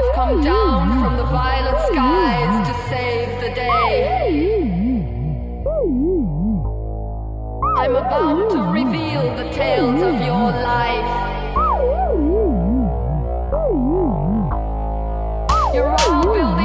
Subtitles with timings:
[0.00, 4.32] I've come down from the violet skies to save the day.
[7.76, 11.10] I'm about to reveal the tales of your life.
[15.74, 16.59] You're all building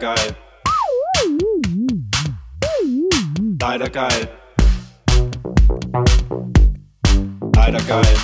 [0.00, 0.34] geil.
[3.60, 4.28] Leider geil.
[7.54, 8.16] Leider geil.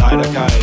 [0.00, 0.62] Leider geil.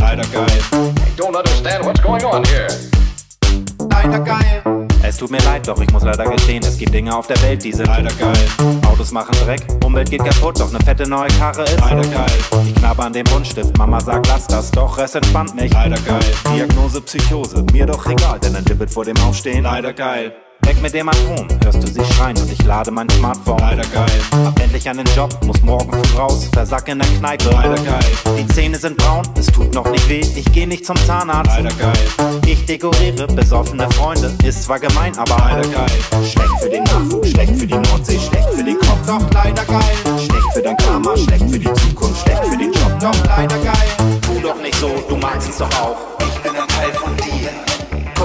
[0.00, 0.62] Leider geil.
[0.72, 2.68] I don't understand what's going on here.
[3.88, 4.47] Leider geil.
[5.18, 7.64] Es tut mir leid, doch ich muss leider gestehen, es gibt Dinge auf der Welt,
[7.64, 8.38] die sind Leider geil.
[8.86, 12.30] Autos machen Dreck, Umwelt geht kaputt, doch ne fette neue Karre ist Leider geil.
[12.64, 16.20] Ich knabber an dem Buntstift, Mama sagt lass das, doch es entspannt mich Leider geil.
[16.54, 20.36] Diagnose Psychose, mir doch egal, denn ein Dibbet vor dem Aufstehen Leider geil.
[20.62, 24.20] Weg mit dem Atom, hörst du sie schreien und ich lade mein Smartphone Leider geil.
[24.44, 28.04] Hab endlich einen Job, muss morgen früh raus, versack in der Kneipe Leider geil.
[28.38, 31.74] Die Zähne sind braun, es tut noch nicht weh, ich geh nicht zum Zahnarzt Leider
[31.74, 32.40] geil.
[32.46, 36.24] Ich dekoriere besoffene Freunde, ist zwar gemein, aber Leider geil.
[36.24, 40.18] Schlecht für den Nachwuchs, schlecht für die Nordsee, schlecht für den Kopf, Doch leider geil.
[40.18, 42.92] schlecht für dein Karma, schlecht für die Zukunft, schlecht für den Job.
[43.00, 43.88] Doch leider geil.
[44.22, 45.96] Tu doch nicht so, du magst es doch auch.
[46.20, 47.27] Ich bin ein Teil von dir.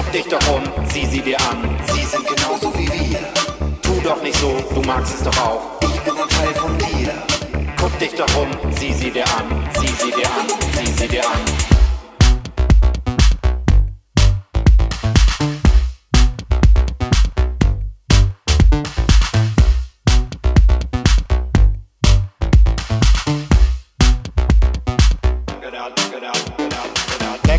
[0.03, 1.77] Guck dich doch um, sieh sie dir an.
[1.91, 3.19] Sie sind genauso wie wir.
[3.81, 5.79] Tu doch nicht so, du magst es doch auch.
[5.81, 7.13] Ich bin ein Teil von dir.
[7.79, 9.69] Guck dich doch um, sieh sie dir an.
[9.79, 11.72] Sieh sie dir an, sieh sie dir an.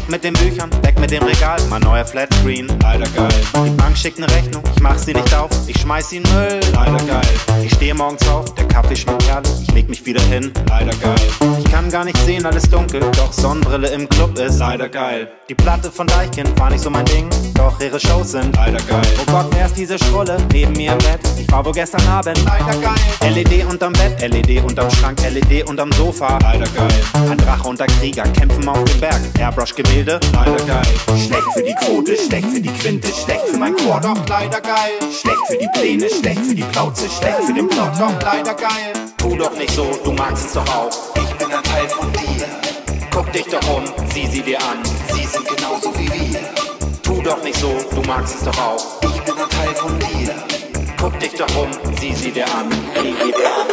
[0.05, 2.69] Weg mit den Büchern, weg mit dem Regal, mein neuer Flatscreen.
[2.83, 3.29] Leider geil.
[3.65, 6.61] Die Bank schickt ne Rechnung, ich mach sie nicht auf, ich schmeiß sie in Müll.
[6.75, 7.23] Leider geil.
[7.65, 10.53] Ich stehe morgens auf, der Kaffee schmeckt herrlich, ich leg mich wieder hin.
[10.69, 11.15] Leider geil.
[11.59, 14.59] Ich kann gar nicht sehen, alles dunkel, doch Sonnenbrille im Club ist.
[14.59, 15.29] Leider geil.
[15.49, 18.55] Die Platte von Deichkind war nicht so mein Ding, doch ihre Shows sind.
[18.57, 19.07] Leider geil.
[19.23, 21.21] Oh Gott, wer ist diese Schrulle neben mir im Bett?
[21.39, 22.39] Ich war wohl gestern Abend.
[22.45, 23.33] Leider geil.
[23.33, 26.39] LED unterm Bett, LED unterm Schrank, LED unterm Sofa.
[26.43, 26.93] Leider geil.
[27.31, 29.21] Ein Drache und ein Krieger kämpfen auf dem Berg.
[29.39, 29.95] Airbrush-Gemälde.
[30.05, 30.21] Leider
[30.67, 30.83] geil.
[31.17, 34.01] Schlecht für die Quote, schlecht für die Quinte, schlecht für mein Chor.
[34.03, 34.93] Doch leider geil.
[35.01, 37.93] Schlecht für die Pläne, schlecht für die Plauze, schlecht für den Plot.
[37.99, 38.93] Doch leider geil.
[39.17, 40.91] Tu doch nicht so, du magst es doch auch.
[41.17, 42.47] Ich bin ein Teil von dir.
[43.11, 44.83] Guck dich doch um, sieh sie dir an.
[45.11, 46.41] Sie sind genauso wie wir.
[47.03, 49.01] Tu doch nicht so, du magst es doch auch.
[49.05, 50.35] Ich bin ein Teil von dir.
[51.01, 52.71] Guck dich doch um, sieh sie dir an.
[53.01, 53.69] Sieh sie dir an,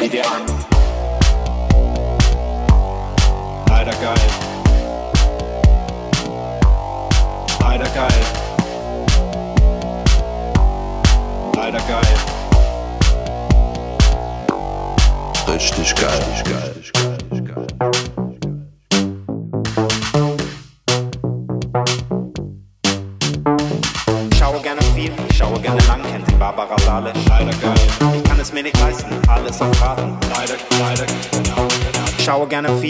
[0.00, 0.42] sieh dir an.
[3.68, 4.53] Leider geil.
[7.76, 8.24] Leider geil.
[11.56, 12.16] Leider geil.
[15.48, 16.10] Richtig geil.
[16.44, 17.13] geil, geil.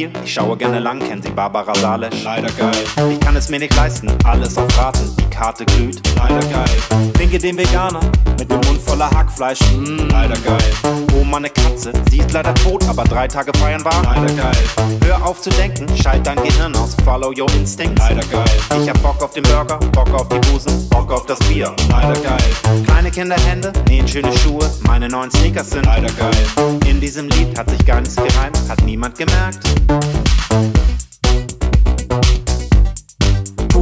[0.09, 2.23] Viel, ich schaue gerne lang, kennt sie Barbara Salisch.
[2.25, 2.73] Leider geil.
[3.11, 6.01] Ich kann es mir nicht leisten, alles auf Raten, Karte glüht.
[6.17, 7.11] Leider geil.
[7.19, 8.01] Winke dem Veganer
[8.39, 9.59] mit dem Mund voller Hackfleisch.
[9.73, 10.09] Mm.
[10.09, 11.05] Leider geil.
[11.13, 14.01] Oh, meine Katze, sie ist leider tot, aber drei Tage feiern war.
[14.05, 14.57] Leider geil.
[15.05, 18.01] Hör auf zu denken, schalt dein Gehirn aus, follow your instincts.
[18.09, 18.45] Leider geil.
[18.81, 21.75] Ich hab Bock auf den Burger, Bock auf die Busen, Bock auf das Bier.
[21.91, 22.85] Leider geil.
[22.87, 25.87] Kleine Kinderhände, nähen schöne Schuhe, meine neuen Sneakers sind.
[25.87, 26.79] Leider geil.
[26.87, 29.59] In diesem Lied hat sich gar nichts gereimt, hat niemand gemerkt.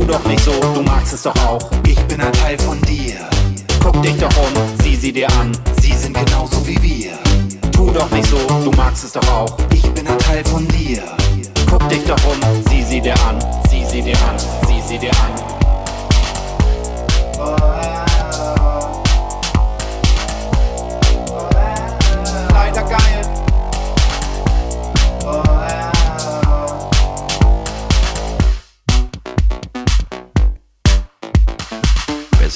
[0.07, 1.71] Doch nicht so, du magst es doch auch.
[1.87, 3.15] Ich bin ein Teil von dir.
[3.83, 4.53] Guck dich doch um,
[4.83, 5.53] sieh sie dir an.
[5.81, 7.13] Sie sind genauso wie wir.
[7.73, 9.56] Tu doch nicht so, du magst es doch auch.
[9.73, 11.03] Ich bin ein Teil von dir.
[11.71, 13.38] Guck dich doch um, sieh sie dir an.
[13.71, 15.53] Sieh sie dir an, sieh sie dir an.
[17.38, 18.01] Leider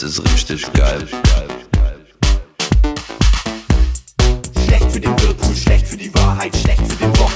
[0.07, 1.09] ist richtig geil.
[4.65, 7.33] Schlecht für den Whirlpool, schlecht für die Wahrheit, schlecht für den Bock.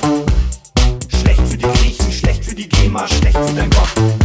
[1.09, 4.20] Schlecht für die Griechen, schlecht für die GEMA, schlecht für dein Gott.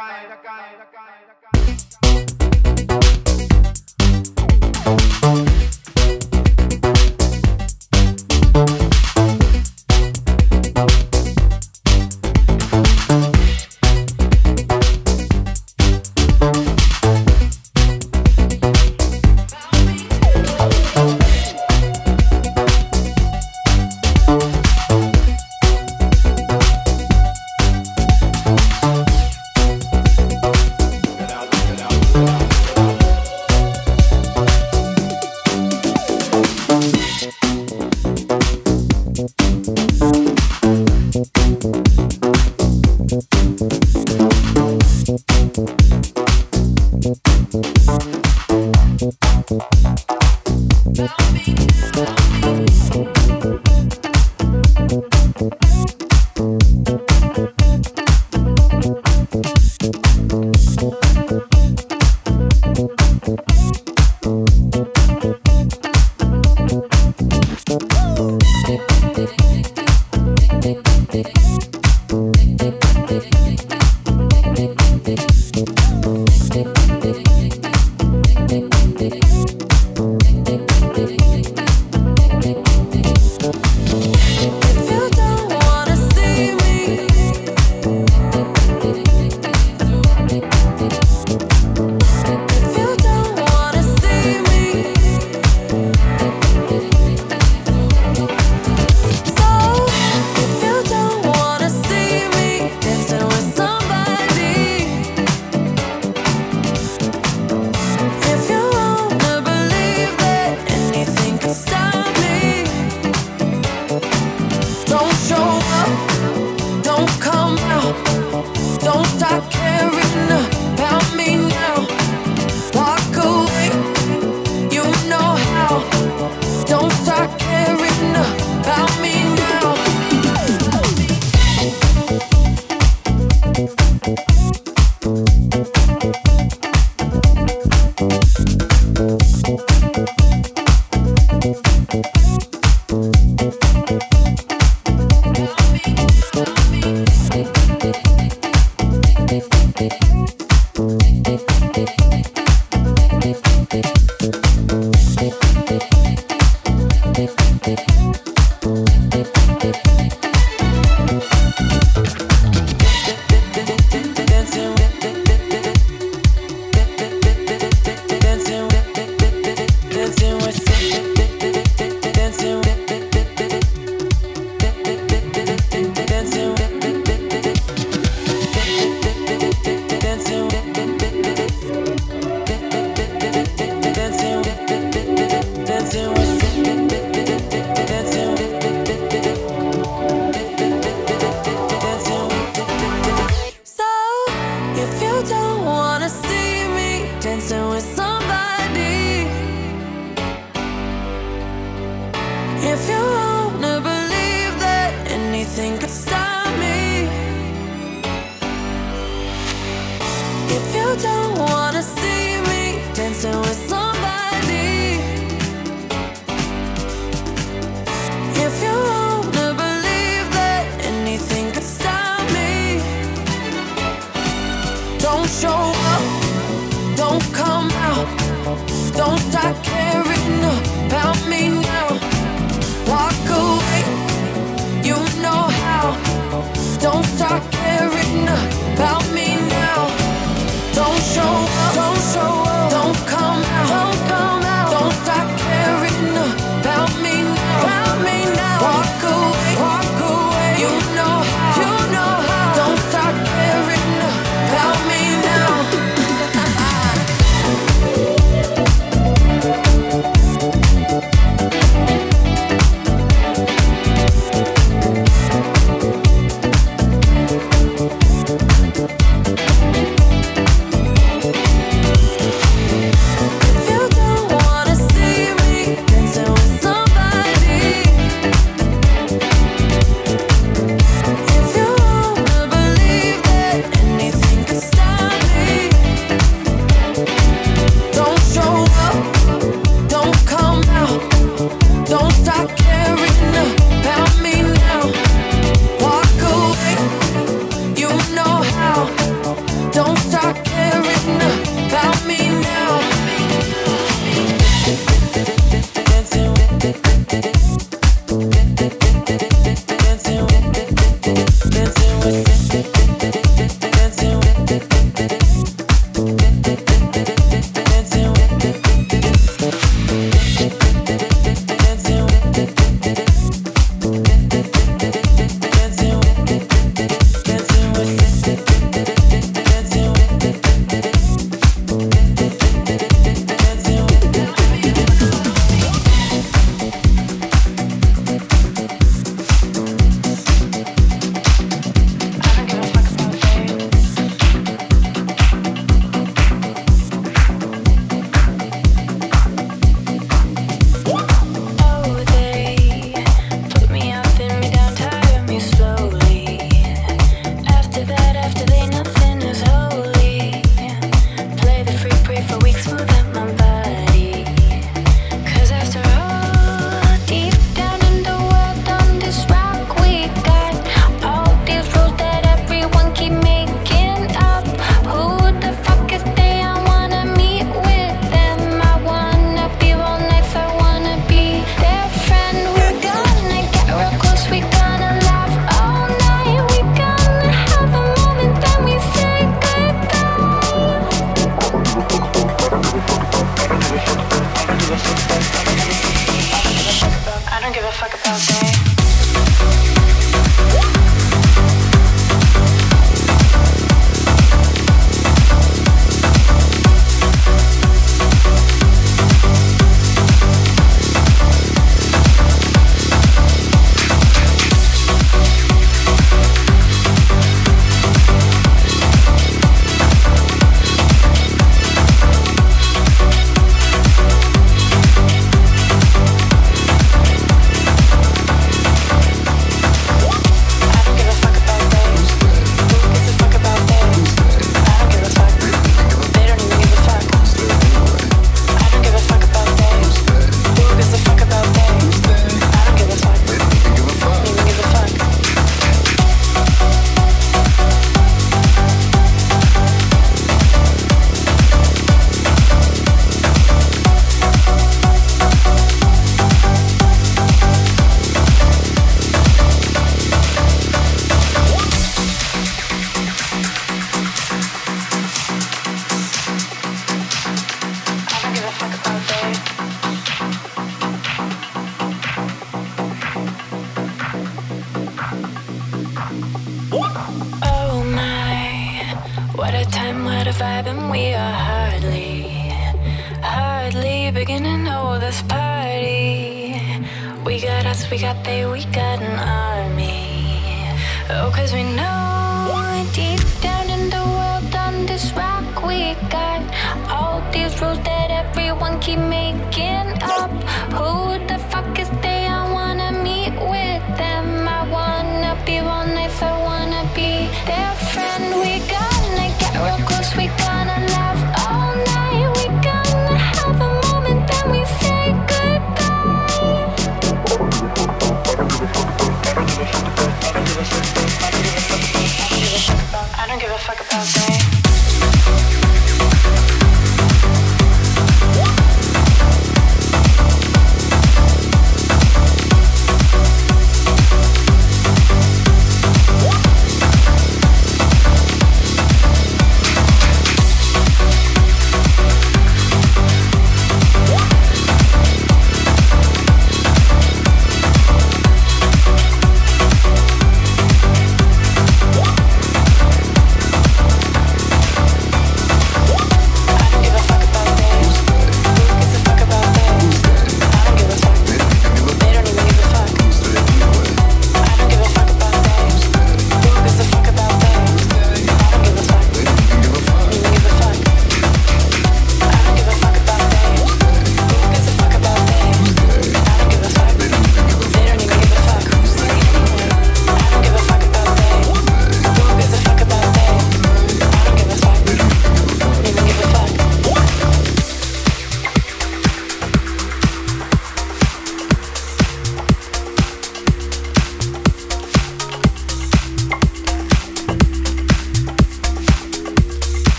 [0.00, 1.19] caia, caia, caia.
[64.22, 64.99] Música